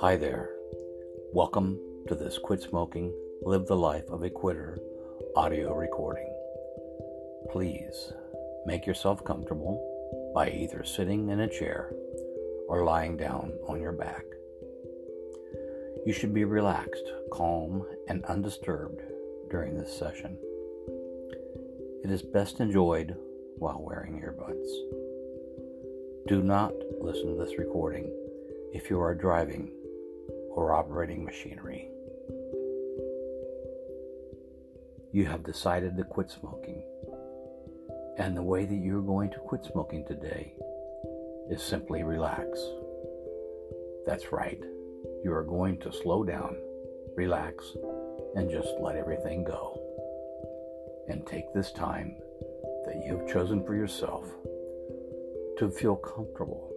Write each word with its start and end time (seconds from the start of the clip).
Hi 0.00 0.16
there. 0.16 0.50
Welcome 1.32 1.80
to 2.06 2.14
this 2.14 2.38
Quit 2.38 2.60
Smoking, 2.62 3.12
Live 3.42 3.66
the 3.66 3.74
Life 3.74 4.08
of 4.08 4.22
a 4.22 4.30
Quitter 4.30 4.78
audio 5.34 5.74
recording. 5.74 6.32
Please 7.50 8.12
make 8.64 8.86
yourself 8.86 9.24
comfortable 9.24 10.32
by 10.32 10.50
either 10.50 10.84
sitting 10.84 11.30
in 11.30 11.40
a 11.40 11.48
chair 11.48 11.92
or 12.68 12.84
lying 12.84 13.16
down 13.16 13.54
on 13.66 13.80
your 13.80 13.90
back. 13.90 14.24
You 16.06 16.12
should 16.12 16.32
be 16.32 16.44
relaxed, 16.44 17.10
calm, 17.32 17.84
and 18.06 18.24
undisturbed 18.26 19.00
during 19.50 19.76
this 19.76 19.92
session. 19.92 20.38
It 22.04 22.12
is 22.12 22.22
best 22.22 22.60
enjoyed 22.60 23.16
while 23.62 23.80
wearing 23.80 24.20
earbuds. 24.20 24.66
Do 26.26 26.42
not 26.42 26.72
listen 27.00 27.28
to 27.28 27.44
this 27.44 27.56
recording 27.58 28.10
if 28.74 28.90
you 28.90 29.00
are 29.00 29.14
driving 29.14 29.70
or 30.50 30.74
operating 30.74 31.24
machinery. 31.24 31.88
You 35.12 35.26
have 35.26 35.44
decided 35.44 35.96
to 35.96 36.02
quit 36.02 36.28
smoking, 36.28 36.82
and 38.18 38.36
the 38.36 38.42
way 38.42 38.64
that 38.64 38.74
you're 38.74 39.00
going 39.00 39.30
to 39.30 39.38
quit 39.38 39.64
smoking 39.64 40.04
today 40.06 40.54
is 41.48 41.62
simply 41.62 42.02
relax. 42.02 42.58
That's 44.06 44.32
right, 44.32 44.60
you 45.22 45.32
are 45.32 45.44
going 45.44 45.78
to 45.82 45.92
slow 45.92 46.24
down, 46.24 46.56
relax, 47.14 47.64
and 48.34 48.50
just 48.50 48.70
let 48.80 48.96
everything 48.96 49.44
go. 49.44 49.78
And 51.08 51.24
take 51.24 51.52
this 51.54 51.70
time 51.70 52.16
that 52.92 53.06
you 53.06 53.16
have 53.16 53.28
chosen 53.28 53.64
for 53.64 53.74
yourself 53.74 54.26
to 55.58 55.70
feel 55.70 55.96
comfortable, 55.96 56.70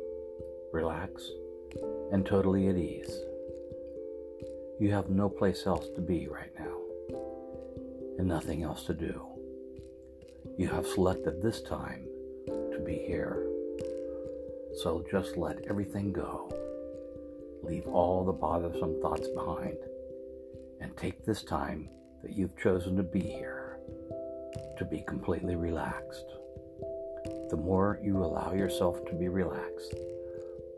relax, 0.71 1.29
and 2.11 2.25
totally 2.25 2.69
at 2.69 2.77
ease. 2.77 3.19
You 4.79 4.91
have 4.91 5.09
no 5.09 5.27
place 5.27 5.65
else 5.65 5.89
to 5.95 6.01
be 6.01 6.27
right 6.27 6.51
now, 6.57 6.77
and 8.17 8.27
nothing 8.27 8.63
else 8.63 8.83
to 8.85 8.93
do. 8.93 9.21
You 10.57 10.69
have 10.69 10.87
selected 10.87 11.41
this 11.41 11.61
time 11.61 12.07
to 12.47 12.81
be 12.85 12.95
here. 12.95 13.47
So 14.83 15.05
just 15.11 15.35
let 15.37 15.65
everything 15.67 16.13
go. 16.13 16.49
Leave 17.61 17.87
all 17.87 18.23
the 18.23 18.31
bothersome 18.31 19.01
thoughts 19.01 19.27
behind, 19.27 19.77
and 20.79 20.95
take 20.95 21.25
this 21.25 21.43
time 21.43 21.89
that 22.23 22.33
you've 22.33 22.57
chosen 22.57 22.95
to 22.95 23.03
be 23.03 23.21
here 23.21 23.64
to 24.77 24.85
be 24.85 25.01
completely 25.07 25.55
relaxed. 25.55 26.25
The 27.49 27.57
more 27.57 27.99
you 28.03 28.17
allow 28.17 28.53
yourself 28.53 29.05
to 29.05 29.13
be 29.13 29.27
relaxed, 29.27 29.95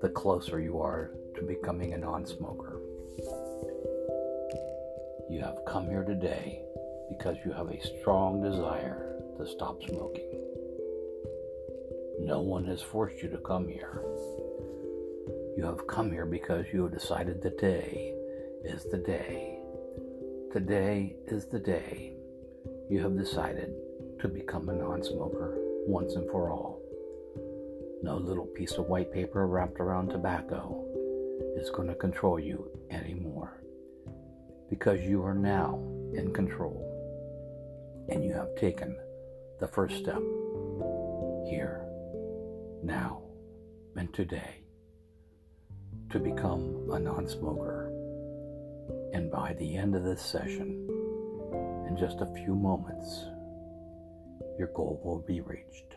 the 0.02 0.10
closer 0.10 0.60
you 0.60 0.80
are 0.80 1.12
to 1.36 1.42
becoming 1.44 1.94
a 1.94 1.98
non 1.98 2.26
smoker. 2.26 2.80
You 5.30 5.42
have 5.42 5.66
come 5.66 5.88
here 5.88 6.04
today 6.04 6.62
because 7.10 7.38
you 7.46 7.52
have 7.52 7.70
a 7.70 7.82
strong 8.00 8.42
desire 8.42 9.16
to 9.38 9.48
stop 9.48 9.82
smoking. 9.84 10.30
No 12.20 12.42
one 12.42 12.66
has 12.66 12.82
forced 12.82 13.22
you 13.22 13.30
to 13.30 13.38
come 13.38 13.68
here. 13.68 14.02
You 15.58 15.64
have 15.66 15.88
come 15.88 16.12
here 16.12 16.26
because 16.26 16.66
you 16.72 16.84
have 16.84 16.94
decided 16.94 17.42
today 17.42 18.14
is 18.64 18.84
the 18.92 18.98
day. 18.98 19.60
Today 20.52 21.16
is 21.28 21.46
the 21.46 21.60
day 21.60 22.14
you 22.90 23.02
have 23.02 23.18
decided 23.18 23.74
to 24.20 24.28
become 24.28 24.70
a 24.70 24.74
non 24.74 25.04
smoker 25.04 25.56
once 25.88 26.16
and 26.16 26.30
for 26.30 26.52
all. 26.52 26.82
No 28.04 28.18
little 28.18 28.46
piece 28.46 28.74
of 28.74 28.88
white 28.88 29.12
paper 29.12 29.48
wrapped 29.48 29.80
around 29.80 30.10
tobacco 30.10 30.84
is 31.56 31.70
going 31.70 31.88
to 31.88 31.96
control 31.96 32.40
you 32.40 32.70
anymore 32.90 33.62
because 34.70 35.02
you 35.02 35.24
are 35.24 35.34
now 35.34 35.80
in 36.14 36.34
control 36.34 36.84
and 38.10 38.24
you 38.24 38.34
have 38.34 38.56
taken 38.56 38.96
the 39.60 39.68
first 39.68 39.98
step 39.98 40.22
here, 41.50 41.86
now, 42.84 43.22
and 43.96 44.14
today 44.14 44.62
to 46.10 46.20
become 46.20 46.90
a 46.92 47.00
non 47.00 47.28
smoker. 47.28 47.92
And 49.14 49.32
by 49.32 49.54
the 49.54 49.76
end 49.76 49.96
of 49.96 50.04
this 50.04 50.22
session, 50.22 50.88
in 51.88 51.98
just 51.98 52.22
a 52.22 52.34
few 52.36 52.54
moments, 52.56 53.26
your 54.58 54.70
goal 54.70 55.02
will 55.04 55.20
be 55.20 55.42
reached. 55.42 55.96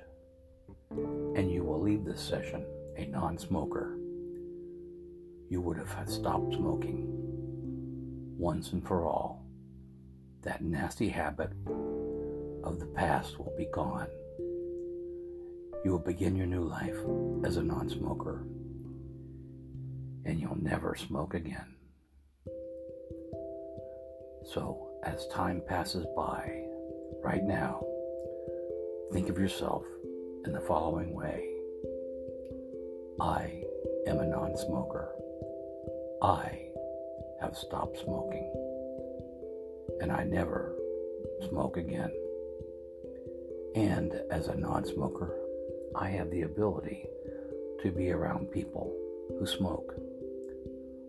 And 0.91 1.51
you 1.51 1.65
will 1.65 1.81
leave 1.81 2.05
this 2.05 2.21
session 2.21 2.65
a 2.97 3.07
non 3.07 3.39
smoker. 3.39 3.97
You 5.49 5.61
would 5.61 5.79
have 5.79 6.09
stopped 6.09 6.55
smoking 6.55 7.07
once 8.39 8.73
and 8.73 8.87
for 8.87 9.05
all. 9.05 9.45
That 10.43 10.63
nasty 10.63 11.09
habit 11.09 11.51
of 12.65 12.79
the 12.79 12.87
past 12.95 13.39
will 13.39 13.55
be 13.57 13.67
gone. 13.67 14.09
You 15.85 15.93
will 15.93 15.99
begin 15.99 16.37
your 16.37 16.47
new 16.47 16.65
life 16.65 16.97
as 17.45 17.57
a 17.57 17.63
non 17.63 17.89
smoker, 17.89 18.45
and 20.25 20.41
you'll 20.41 20.63
never 20.63 20.95
smoke 20.95 21.35
again. 21.35 21.75
So, 24.45 24.91
as 25.05 25.27
time 25.29 25.63
passes 25.67 26.07
by, 26.17 26.65
right 27.23 27.45
now, 27.45 27.85
think 29.13 29.29
of 29.29 29.39
yourself 29.39 29.85
in 30.47 30.53
the 30.53 30.61
following 30.61 31.13
way 31.13 31.49
I 33.21 33.63
am 34.07 34.19
a 34.19 34.27
non 34.27 34.57
smoker. 34.57 35.09
I 36.23 36.69
have 37.41 37.57
stopped 37.57 37.99
smoking. 37.99 38.51
And 40.01 40.13
I 40.13 40.25
never 40.25 40.75
smoke 41.49 41.77
again. 41.77 42.13
And 43.75 44.15
as 44.31 44.49
a 44.49 44.57
non 44.57 44.85
smoker, 44.85 45.37
I 45.97 46.09
have 46.11 46.31
the 46.31 46.43
ability 46.43 47.07
to 47.83 47.91
be 47.91 48.11
around 48.11 48.53
people 48.53 48.95
who 49.39 49.47
smoke. 49.47 49.95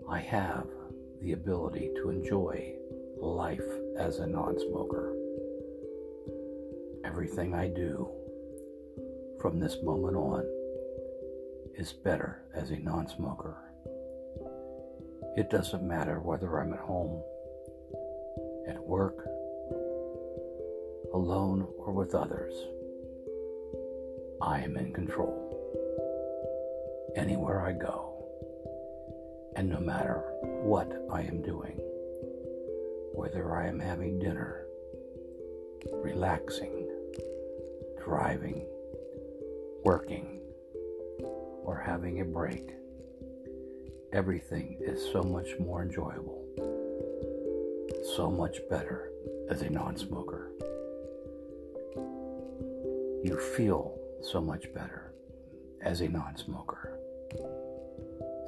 I 0.10 0.20
have 0.20 0.66
the 1.22 1.34
ability 1.34 1.92
to 1.98 2.10
enjoy 2.10 2.74
life 3.18 3.62
as 3.98 4.20
a 4.20 4.28
non 4.28 4.60
smoker. 4.60 5.14
Everything 7.04 7.54
I 7.54 7.68
do 7.68 8.10
from 9.42 9.60
this 9.60 9.78
moment 9.82 10.16
on 10.16 10.46
is 11.76 11.94
better 11.94 12.44
as 12.54 12.72
a 12.72 12.78
non 12.78 13.08
smoker. 13.08 13.58
It 15.36 15.50
doesn't 15.50 15.82
matter 15.82 16.20
whether 16.20 16.60
I'm 16.60 16.74
at 16.74 16.80
home, 16.80 17.22
at 18.68 18.82
work, 18.82 19.26
alone, 21.14 21.68
or 21.78 21.94
with 21.94 22.14
others. 22.14 22.54
I 24.42 24.60
am 24.60 24.78
in 24.78 24.94
control. 24.94 25.48
Anywhere 27.16 27.66
I 27.66 27.74
go, 27.74 28.12
and 29.56 29.70
no 29.70 29.80
matter 29.80 30.24
what 30.64 30.92
I 31.12 31.22
am 31.22 31.42
doing, 31.42 31.78
whether 33.14 33.56
I 33.56 33.68
am 33.68 33.80
having 33.80 34.20
dinner, 34.20 34.66
relaxing, 35.92 36.81
driving, 38.12 38.66
working, 39.86 40.42
or 41.64 41.82
having 41.86 42.20
a 42.20 42.26
break 42.26 42.74
everything 44.12 44.76
is 44.82 45.02
so 45.14 45.24
much 45.24 45.58
more 45.62 45.82
enjoyable, 45.82 46.44
so 48.18 48.30
much 48.30 48.58
better 48.70 49.12
as 49.50 49.62
a 49.62 49.70
non 49.70 49.96
smoker. 49.96 50.52
You 53.24 53.40
feel 53.56 53.98
so 54.22 54.42
much 54.42 54.74
better 54.74 55.14
as 55.82 56.02
a 56.02 56.10
non 56.10 56.36
smoker, 56.36 57.00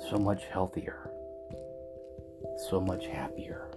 so 0.10 0.18
much 0.18 0.44
healthier, 0.52 1.10
so 2.70 2.82
much 2.82 3.06
happier. 3.06 3.70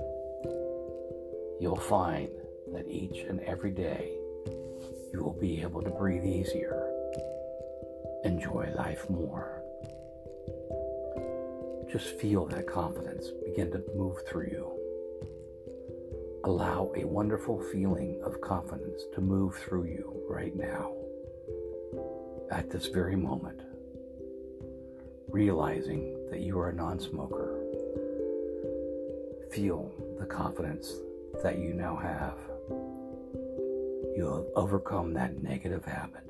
You'll 1.60 1.76
find 1.88 2.28
that 2.72 2.88
each 2.88 3.18
and 3.28 3.38
every 3.42 3.70
day 3.70 4.15
you 5.16 5.24
will 5.24 5.40
be 5.40 5.62
able 5.62 5.82
to 5.82 5.90
breathe 5.90 6.24
easier, 6.24 6.92
enjoy 8.24 8.72
life 8.76 9.08
more 9.10 9.56
just 11.90 12.18
feel 12.20 12.44
that 12.46 12.66
confidence 12.66 13.28
begin 13.44 13.70
to 13.70 13.82
move 13.96 14.18
through 14.28 14.48
you. 14.50 14.70
Allow 16.44 16.92
a 16.96 17.04
wonderful 17.04 17.58
feeling 17.72 18.20
of 18.24 18.40
confidence 18.40 19.02
to 19.14 19.20
move 19.20 19.56
through 19.56 19.84
you 19.84 20.22
right 20.28 20.54
now, 20.54 20.92
at 22.50 22.70
this 22.70 22.86
very 22.86 23.16
moment, 23.16 23.60
realizing 25.28 26.28
that 26.30 26.40
you 26.40 26.58
are 26.58 26.68
a 26.68 26.74
non 26.74 27.00
smoker. 27.00 27.62
Feel 29.50 29.90
the 30.18 30.26
confidence 30.26 30.92
that 31.42 31.58
you 31.58 31.72
now 31.72 31.96
have. 31.96 32.55
You 34.16 34.32
have 34.32 34.46
overcome 34.56 35.12
that 35.12 35.42
negative 35.42 35.84
habit. 35.84 36.24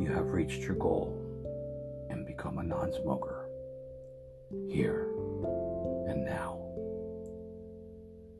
you 0.00 0.10
have 0.14 0.28
reached 0.28 0.62
your 0.62 0.76
goal 0.76 1.14
and 2.08 2.26
become 2.26 2.56
a 2.56 2.62
non 2.62 2.90
smoker. 2.94 3.50
Here 4.66 5.10
and 6.08 6.24
now. 6.24 6.62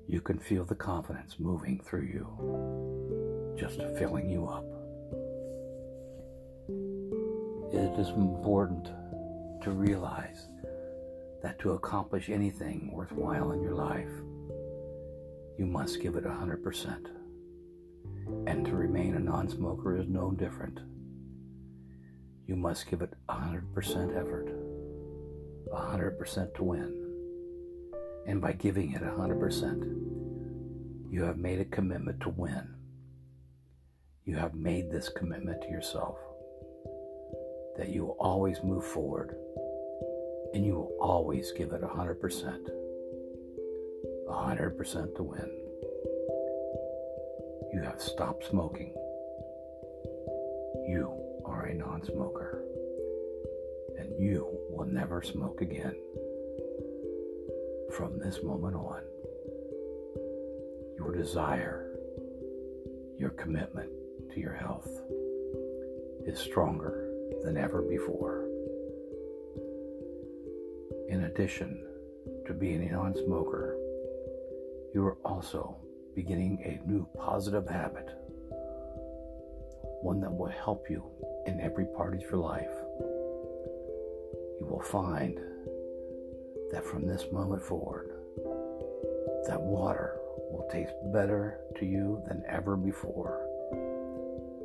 You 0.09 0.23
can 0.23 0.39
feel 0.39 0.65
the 0.65 0.75
confidence 0.75 1.37
moving 1.39 1.79
through 1.85 2.05
you, 2.05 3.55
just 3.59 3.83
filling 3.99 4.31
you 4.31 4.47
up. 4.47 4.65
It 7.75 8.01
is 8.01 8.09
important 8.09 8.87
to 9.63 9.71
realize 9.71 10.47
that 11.43 11.59
to 11.59 11.73
accomplish 11.73 12.31
anything 12.31 12.91
worthwhile 12.91 13.53
in 13.53 13.61
your 13.61 13.75
life, 13.75 14.09
you 15.59 15.67
must 15.67 16.01
give 16.01 16.17
it 16.17 16.25
100%. 16.25 17.26
And 18.47 18.65
to 18.67 18.75
remain 18.75 19.15
a 19.15 19.21
non 19.21 19.49
smoker 19.49 19.97
is 19.97 20.09
no 20.09 20.33
different. 20.33 20.81
You 22.47 22.57
must 22.57 22.89
give 22.89 23.03
it 23.03 23.13
100% 23.29 24.17
effort, 24.17 24.49
100% 25.73 26.55
to 26.55 26.65
win. 26.65 27.03
And 28.27 28.41
by 28.41 28.53
giving 28.53 28.93
it 28.93 29.03
100%, 29.03 30.07
you 31.11 31.23
have 31.23 31.39
made 31.39 31.61
a 31.61 31.65
commitment 31.65 32.21
to 32.21 32.31
win. 32.31 32.75
You 34.25 34.37
have 34.37 34.55
made 34.55 34.91
this 34.91 35.09
commitment 35.09 35.63
to 35.63 35.69
yourself 35.69 36.19
that 37.77 37.91
you 37.91 38.05
will 38.05 38.17
always 38.19 38.63
move 38.63 38.85
forward 38.85 39.37
and 40.55 40.65
you 40.65 40.75
will 40.75 40.97
always 41.01 41.53
give 41.53 41.73
it 41.73 41.83
100%. 41.83 42.71
100% 44.29 45.17
to 45.17 45.23
win. 45.23 45.66
You 47.73 47.83
have 47.83 48.01
stopped 48.01 48.47
smoking. 48.47 48.93
You 50.87 51.13
are 51.45 51.67
a 51.67 51.75
non 51.75 52.05
smoker. 52.05 52.63
And 53.99 54.11
you 54.19 54.47
will 54.71 54.87
never 54.87 55.23
smoke 55.23 55.61
again 55.61 55.97
from 57.93 58.19
this 58.19 58.43
moment 58.43 58.77
on. 58.77 59.03
Your 60.99 61.15
desire, 61.15 61.99
your 63.19 63.31
commitment 63.31 63.91
to 64.35 64.41
your 64.41 64.55
health 64.55 64.89
is 66.27 66.39
stronger 66.39 67.11
than 67.43 67.57
ever 67.57 67.83
before. 67.83 68.45
In 71.09 71.25
addition 71.25 71.85
to 72.47 72.53
being 72.53 72.89
a 72.89 72.93
non 72.93 73.15
smoker, 73.15 73.77
you 74.95 75.05
are 75.05 75.17
also 75.25 75.77
beginning 76.17 76.59
a 76.65 76.91
new 76.91 77.07
positive 77.15 77.69
habit, 77.69 78.09
one 80.01 80.19
that 80.19 80.35
will 80.35 80.47
help 80.47 80.89
you 80.89 81.05
in 81.47 81.61
every 81.61 81.85
part 81.85 82.15
of 82.15 82.23
your 82.23 82.39
life. 82.39 82.71
You 84.59 84.67
will 84.67 84.81
find 84.83 85.39
that 86.73 86.85
from 86.85 87.07
this 87.07 87.27
moment 87.31 87.63
forward, 87.63 88.13
that 89.47 89.61
water 89.61 90.17
will 90.51 90.67
taste 90.73 90.95
better 91.13 91.61
to 91.79 91.85
you 91.85 92.23
than 92.27 92.43
ever 92.49 92.77
before. 92.77 93.43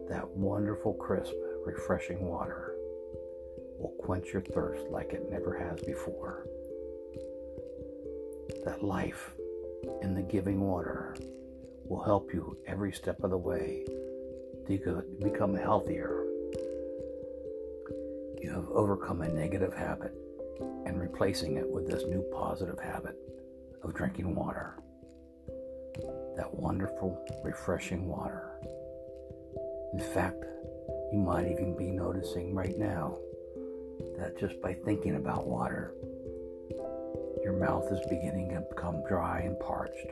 That 0.08 0.28
wonderful, 0.30 0.94
crisp, 0.94 1.34
refreshing 1.66 2.26
water 2.26 2.76
will 3.78 3.94
quench 4.00 4.32
your 4.32 4.42
thirst 4.42 4.88
like 4.90 5.12
it 5.12 5.30
never 5.30 5.58
has 5.58 5.82
before. 5.82 6.48
That 8.64 8.82
life 8.82 9.32
in 10.02 10.16
the 10.16 10.22
giving 10.22 10.62
water 10.62 11.16
will 11.86 12.04
help 12.04 12.34
you 12.34 12.58
every 12.68 12.92
step 12.92 13.24
of 13.24 13.32
the 13.32 13.38
way 13.38 13.84
to 14.68 15.04
become 15.22 15.56
healthier. 15.56 16.26
You 18.42 18.52
have 18.54 18.70
overcome 18.70 19.22
a 19.22 19.28
negative 19.28 19.74
habit 19.74 20.14
and 20.86 21.00
replacing 21.00 21.58
it 21.58 21.70
with 21.70 21.88
this 21.88 22.04
new 22.06 22.22
positive 22.34 22.80
habit 22.80 23.16
of 23.84 23.94
drinking 23.94 24.34
water. 24.34 24.78
That 26.38 26.54
wonderful, 26.54 27.22
refreshing 27.44 28.08
water. 28.08 28.50
In 29.94 30.00
fact, 30.14 30.44
you 31.12 31.20
might 31.20 31.52
even 31.52 31.76
be 31.76 31.92
noticing 31.92 32.56
right 32.56 32.78
now 32.78 33.18
that 34.18 34.38
just 34.40 34.62
by 34.62 34.74
thinking 34.74 35.18
about 35.18 35.48
water, 35.48 35.94
your 37.44 37.54
mouth 37.54 37.92
is 37.92 38.00
beginning 38.10 38.50
to 38.50 38.62
become 38.74 39.04
dry 39.08 39.42
and 39.42 39.60
parched. 39.60 40.08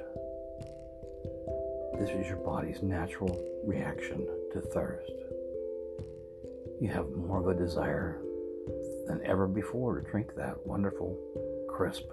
This 2.00 2.12
is 2.12 2.28
your 2.28 2.38
body's 2.38 2.82
natural 2.82 3.46
reaction 3.66 4.26
to 4.54 4.62
thirst. 4.62 5.12
You 6.80 6.88
have 6.88 7.10
more 7.12 7.42
of 7.42 7.48
a 7.50 7.62
desire 7.62 8.22
than 9.06 9.20
ever 9.26 9.48
before 9.48 10.00
to 10.00 10.10
drink 10.10 10.34
that 10.38 10.66
wonderful, 10.66 11.18
crisp, 11.70 12.06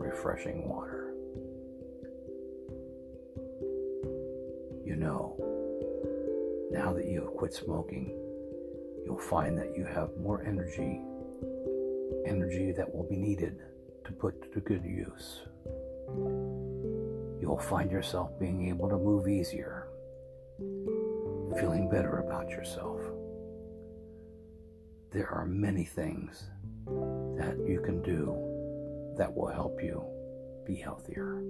refreshing 0.00 0.68
water. 0.68 1.14
You 4.84 4.96
know, 4.96 5.36
now 6.72 6.92
that 6.92 7.06
you 7.06 7.20
have 7.20 7.34
quit 7.34 7.54
smoking, 7.54 8.08
you'll 9.06 9.16
find 9.16 9.56
that 9.56 9.76
you 9.76 9.84
have 9.84 10.10
more 10.20 10.42
energy, 10.44 11.00
energy 12.26 12.72
that 12.72 12.92
will 12.92 13.08
be 13.08 13.16
needed 13.16 13.60
to 14.06 14.10
put 14.10 14.52
to 14.52 14.60
good 14.60 14.84
use. 14.84 15.42
You'll 17.40 17.58
find 17.58 17.90
yourself 17.90 18.38
being 18.38 18.68
able 18.68 18.88
to 18.88 18.96
move 18.96 19.28
easier, 19.28 19.88
feeling 21.58 21.88
better 21.90 22.18
about 22.18 22.50
yourself 22.50 23.00
there 25.12 25.28
are 25.28 25.44
many 25.44 25.84
things 25.84 26.44
that 26.86 27.56
you 27.66 27.80
can 27.84 28.00
do 28.02 29.14
that 29.16 29.34
will 29.34 29.48
help 29.48 29.82
you 29.82 30.04
be 30.64 30.76
healthier. 30.76 31.42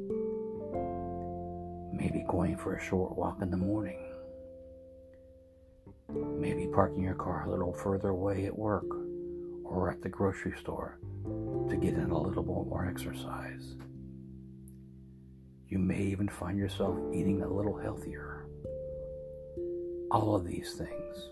Maybe 1.93 2.25
going 2.27 2.57
for 2.57 2.77
a 2.77 2.83
short 2.83 3.17
walk 3.19 3.43
in 3.43 3.51
the 3.51 3.59
morning. 3.59 3.99
Maybe 6.09 6.69
parking 6.73 7.03
your 7.03 7.15
car 7.15 7.45
a 7.47 7.51
little 7.51 7.75
further 7.75 8.09
away 8.09 8.47
at 8.47 8.57
work 8.57 8.87
or 9.63 9.91
at 9.91 10.01
the 10.01 10.09
grocery 10.09 10.55
store 10.59 10.99
to 11.69 11.77
get 11.77 11.95
in 11.95 12.11
a 12.11 12.19
little 12.19 12.43
more 12.43 12.87
exercise. 12.87 13.77
You 15.71 15.79
may 15.79 16.03
even 16.03 16.29
find 16.29 16.59
yourself 16.59 16.99
eating 17.15 17.43
a 17.43 17.49
little 17.49 17.79
healthier. 17.79 18.45
All 20.11 20.35
of 20.35 20.45
these 20.45 20.73
things 20.73 21.29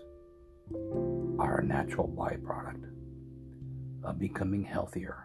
are 1.37 1.59
a 1.59 1.65
natural 1.65 2.07
byproduct 2.07 2.85
of 4.05 4.17
becoming 4.17 4.63
healthier, 4.63 5.17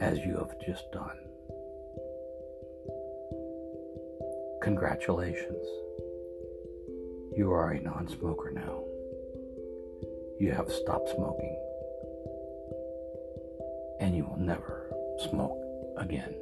as 0.00 0.16
you 0.20 0.38
have 0.38 0.58
just 0.64 0.90
done. 0.92 1.18
Congratulations. 4.62 5.66
You 7.36 7.50
are 7.52 7.72
a 7.72 7.82
non 7.82 8.08
smoker 8.08 8.50
now. 8.50 8.82
You 10.40 10.52
have 10.52 10.72
stopped 10.72 11.10
smoking. 11.10 11.54
And 14.00 14.16
you 14.16 14.24
will 14.24 14.38
never 14.38 14.90
smoke 15.28 15.62
again. 15.98 16.34